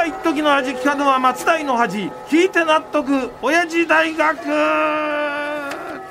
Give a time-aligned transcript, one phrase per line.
[0.00, 3.30] は一時の味聞かぬは松代の恥聞いて納得。
[3.42, 4.38] 親父大学。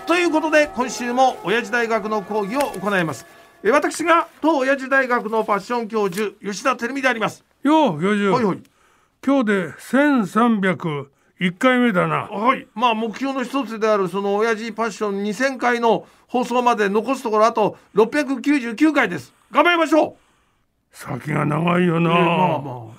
[0.06, 3.26] ということで今週も親父大学の講義を行います。
[3.64, 7.44] え私が当親父大学のファッション教授吉田照美であります。
[7.64, 8.60] よう教授、はいはい。
[9.26, 12.28] 今日で1301回目だな。
[12.28, 12.68] はい。
[12.76, 19.34] まあ目標の一つであるその親父パッション2000回の放送まで残すところあと699回です。
[19.52, 20.16] 頑張りましょ
[20.92, 22.20] 先が長いよな、まあ
[22.60, 22.99] まあ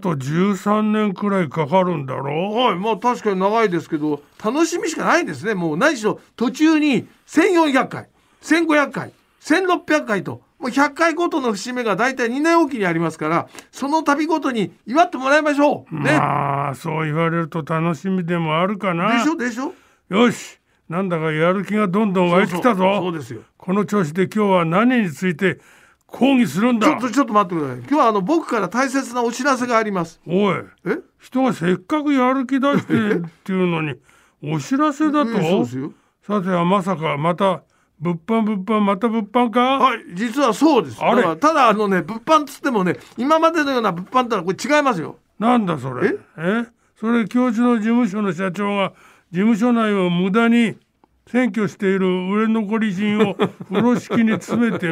[0.00, 2.50] と13年くらいかかるんだあろ？
[2.52, 5.54] はいまあ確かに長いですけど楽しみしかないですね。
[5.54, 8.08] もう何しろ途中に1400回
[8.42, 15.94] 1500回1600回ともう100回ごとの節目が大体2年おきにありますからその度ごとに祝ってもらいましょう。
[16.00, 19.18] ね、まあそう言われると楽しみでもあるかな。
[19.18, 19.36] でしょ？
[19.36, 19.74] でしょ？
[20.08, 20.58] よし。
[20.88, 23.00] なんだかやる気がどんどん湧いてきたぞ。
[23.00, 23.40] そうですよ。
[23.58, 25.58] この調子で今日は何について
[26.14, 26.86] 講義するんだ。
[26.86, 27.78] ちょっとちょっと待ってください。
[27.78, 30.20] 今日はあの僕から大切なお知らせがあります。
[30.24, 30.54] おい。
[30.86, 30.98] え？
[31.18, 33.96] 人がせっかくやる気出してっていうのに
[34.40, 35.92] お知らせだと、えそうですよ。
[36.24, 37.62] さてはまさかまた
[37.98, 41.02] 物販物販また物販か、はい実はそうです。
[41.02, 41.36] あれ？
[41.36, 45.16] ただあのね物販っつってもね今までのような物販とはこれ違いますよ。
[45.40, 46.14] なんだそれ？
[46.38, 46.64] え？
[47.00, 48.92] それ教授の事務所の社長が
[49.32, 50.76] 事務所内を無駄に
[51.34, 54.88] 占拠している売れ残り品を風呂敷に詰めて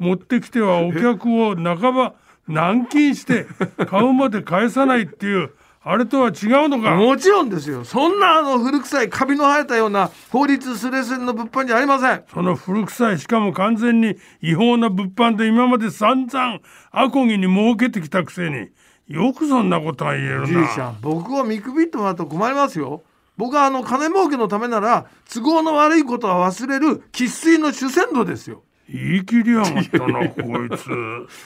[0.00, 2.14] 持ってきてはお客を半ば
[2.48, 3.44] 軟禁して
[3.86, 5.50] 買うまで返さないっていう
[5.82, 6.94] あれとは違うのか？
[6.94, 7.84] もちろんですよ。
[7.84, 12.24] そんなあの古臭いカビの生えたような法律すれすれの物販じゃありません。
[12.32, 18.70] その古臭いしかも完全に違法な物販で今まで散々アコギに儲けてきたくせに。
[19.08, 20.88] よくそんなことが言えるな。
[20.88, 23.02] ん僕を見くびってもらうと困りますよ
[23.36, 28.62] 僕はあの金儲けのためなら都合の悪いことは忘れる生粋の主戦度ですよ。
[28.88, 30.88] 言い切りやがったなこいつ。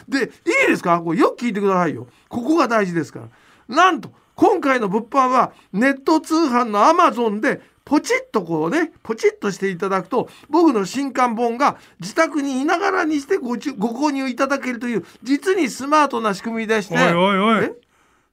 [0.08, 1.00] でいいですか？
[1.00, 2.08] これよく聞いてくださいよ。
[2.28, 3.28] ここが大事ですから。
[3.68, 16.96] なんと今回の物販はネット通販のアマゾンでポチッとこうねポチッとしていただくと僕の新刊本が自宅にいながらにしてごちゅご購入いただけるという実にスマートな仕組みでして。
[16.96, 17.64] おいおいおい。
[17.64, 17.72] え？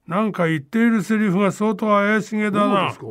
[0.07, 2.75] なんか言っているセリフが相当怪しげだな。
[2.75, 3.05] どうですか？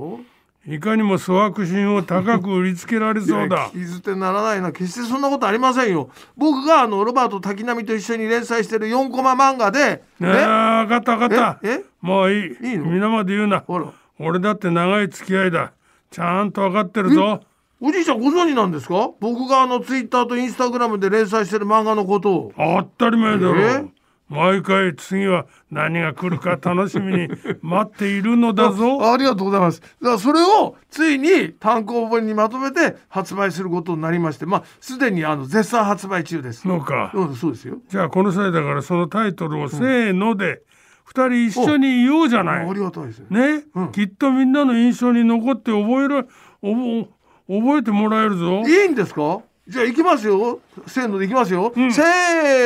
[0.66, 3.68] いかにも粗悪品を高く売りつけられそうだ。
[3.70, 4.72] 聞き捨てならないな。
[4.72, 6.08] 決してそんなことありませんよ。
[6.36, 11.60] 僕があのロバート滝波と一緒に連載してる4コマ漫画でねえ分かった分かった。
[11.62, 11.80] え？
[11.80, 11.84] え？
[12.00, 12.56] もういい。
[12.62, 12.86] いいの？
[12.86, 13.60] 皆まで言うな。
[13.60, 13.92] ほら。
[14.18, 15.72] 俺だって長い付き合いだ。
[16.10, 17.42] ちゃんと分かってるぞ。
[17.80, 19.10] おじいちゃんご存知なんですか？
[19.20, 22.52] 僕があのツイッターとインスタグラムで連載してる漫画のことを。
[22.56, 23.60] 当たり前だろ。
[23.60, 23.84] え？
[24.28, 27.28] 毎回次は何が来るか楽しみに
[27.60, 28.98] 待っているのだぞ。
[29.02, 29.80] あありがとうございます。
[29.80, 36.62] だからそれをついに単行本にまとめて発売することになりましてまあすでにあの絶賛発売中です。
[36.62, 37.12] そうか。
[37.14, 37.78] うんそうですよ。
[37.88, 40.62] じゃあこの際だからそのタイトルをせーので
[41.04, 42.66] 二人一緒に言おうじゃない。
[42.68, 43.26] ありがたいですよ。
[43.28, 43.92] ね、うん。
[43.92, 46.28] きっとみんなの印象に残って覚える
[46.62, 47.10] 覚
[47.46, 48.62] 覚えてもらえるぞ。
[48.66, 49.42] いいんですか？
[49.68, 50.60] じゃあ行きますよ。
[50.86, 51.92] せーので行きますよ、ん。
[51.92, 52.02] せ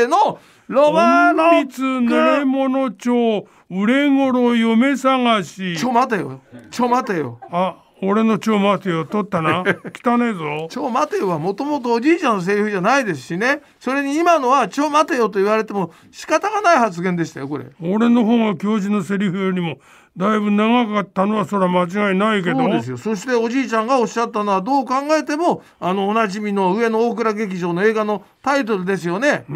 [0.04, 5.76] ーのロバロ隠密濡れ物帳売れ頃嫁探し。
[5.78, 6.40] ちょ待てよ。
[6.70, 7.38] ちょ待てよ。
[7.50, 9.06] あ俺の帳待てよ。
[9.06, 9.64] 取ったな。
[10.04, 10.68] 汚ねえぞ。
[10.70, 13.62] ちょ待てよはもともとおじいちゃんのセリフじゃないですしね。
[13.80, 17.64] それに今のはちょ待てよと言われても仕方がない発言でしたよこれ。
[17.80, 19.78] 俺の方が教授のセリフよりも
[20.18, 22.98] だいぶ長かったのはそれは間違いないけどそうですよ。
[22.98, 29.44] そしておじいちゃんがおっしゃったのはどう考えてもあのおなじみの上野大倉劇場の映画のタイトルですよね。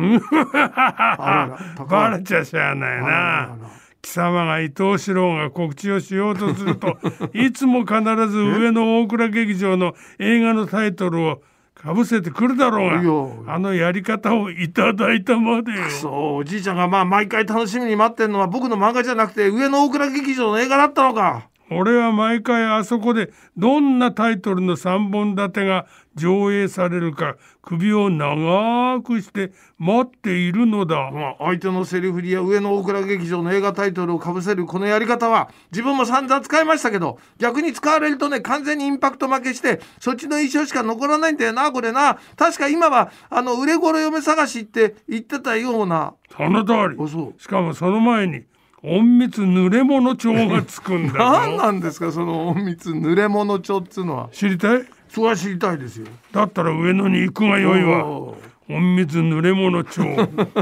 [1.90, 3.06] バレちゃしゃあないな。
[3.08, 3.56] ら。
[4.02, 6.96] 貴様が伊藤四郎が告知をしようとすると
[7.34, 7.94] いつも必
[8.28, 11.42] ず上野大倉劇場の映画のタイトルを
[11.74, 15.72] かぶせてくるだろうがあのやり方をいただいたまで。
[15.72, 31.10] よそうおじいちゃんがまあ毎回楽しみに待ってるのは僕の漫画じゃなくて上野大倉劇場の映画だったのか俺は毎回あそこでどんなタイトルの3本立てが上映されるか首を長くして待っているのだ。
[31.10, 42.18] まあ、相手のセリフに上野大倉劇場の映画タイトルをかぶせるこのやり方は自分も散々使いましたけど逆に使われるとね完全にインパクト負けしてそっちの印象しか残らないんだよなこれな。
[42.36, 46.14] 確か今はあの売れ頃嫁探しって言ってたような。
[46.36, 47.32] その通り。
[47.38, 48.44] しかもその前に
[48.84, 54.28] 隠密濡れ物帳がつくんだ 何ぞなんですかその隠密濡れ物帳っつうのは。
[54.32, 54.82] 知りたい？
[55.08, 56.06] それは知りたいですよ。
[56.32, 58.34] だったら上野に行くがよいわ。
[58.68, 60.02] 隠密濡れ物帳。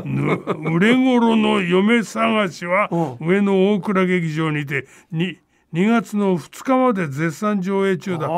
[0.04, 0.34] ぬ
[0.74, 5.38] 売れ頃の嫁探しはお上野大倉劇場にてに
[5.72, 8.26] 2月の2日まで絶賛上映中だ。
[8.26, 8.30] あ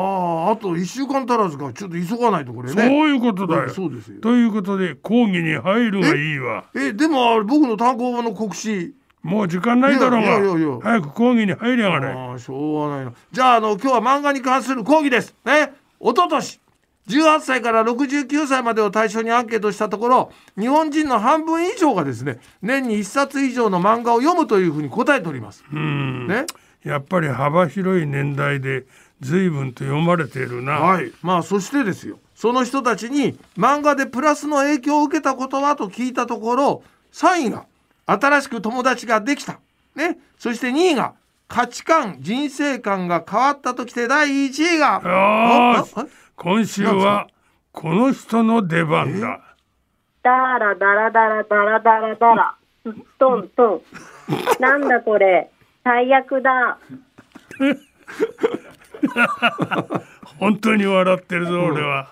[0.49, 1.73] ああと1週間足らずか。
[1.73, 3.69] ちょっと急がないとこれそうねいうことだよ。
[3.69, 6.65] そうですよということで講義に入るがいいわ。
[6.75, 8.93] えでもあれ僕の単行本の告知
[9.23, 10.81] もう時間ないだろうが。
[10.81, 12.07] 早く講義に入りやがれ。
[12.07, 13.13] ああしょうがないな。
[13.31, 15.33] じゃああの今日は漫画に関する講義です。
[15.45, 15.73] ね。
[16.01, 16.59] 一昨年
[17.07, 25.63] 18歳から69歳までを対象にアンケートしたところ日本人の半分以上がですね年に1冊以上の漫画を読むというふうに答えております。
[25.71, 26.27] うん。
[26.27, 26.45] ね。
[26.83, 28.85] やっぱり幅広い年代で
[29.21, 32.19] 随分と読まれているな、はい、まあそしてですよ。
[32.35, 36.83] その人たちに漫画でプラスの影響を受けたことはと聞いたところ
[37.13, 37.65] 3位が
[38.05, 39.59] 新しく友達ができた、
[39.95, 41.13] ね、そして2位が
[41.47, 45.01] 価値観人生観が変わったときて第1位が。
[45.03, 45.93] よーし。
[45.95, 47.27] ああ今週は
[47.71, 49.39] この人の出番だ。
[50.23, 52.55] だらだらだらだらだらだら。
[53.19, 53.81] トントン。
[54.59, 55.49] なんだこれ？
[55.83, 56.77] 最悪だ。
[60.39, 62.09] 本当に笑ってるぞ俺は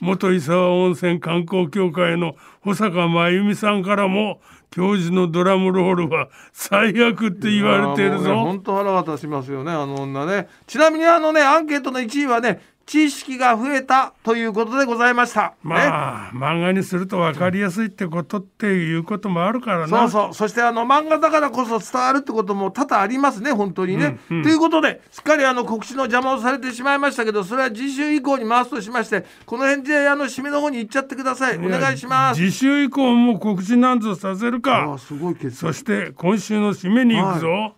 [0.00, 4.40] 元伊沢温泉観光協会の保坂真由美さんからも
[4.70, 8.36] 教授のドラムロールは最悪って言われてるぞ。
[8.44, 9.72] 本当腹立たしますよね。
[9.72, 10.48] あの女ね。
[10.66, 19.86] ちなみにあのねアンケートの1位はね知識が増えたということでございました、ねまあ漫画にすると分かりやすいってことっていうこともあるからな。
[19.86, 20.34] そうそう。
[20.34, 24.18] そしてあの漫画だからこそ伝わるってことも多々ありますね本当にね。
[24.28, 31.58] ということですっかりあの告知の邪魔をされてしまいましたけどそれは次週以降に回すとしましてこの辺であの締めの方に行っちゃってください。
[31.58, 32.40] お願いします。
[32.40, 34.92] 次週以降も告知なんぞさせるあか。
[34.94, 37.74] あすごい決そして今週の締めに行くぞ、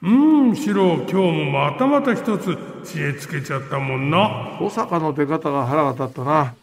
[0.00, 0.08] う
[0.52, 6.54] んシロ今日もまたまた一つ知恵つけちゃったもんな小坂の出方が腹が立ったな。